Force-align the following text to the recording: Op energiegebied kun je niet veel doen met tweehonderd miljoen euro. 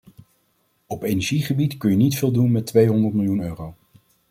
Op 0.87 1.03
energiegebied 1.03 1.77
kun 1.77 1.89
je 1.89 1.95
niet 1.97 2.17
veel 2.17 2.31
doen 2.31 2.51
met 2.51 2.65
tweehonderd 2.65 3.13
miljoen 3.13 3.39
euro. 3.39 3.75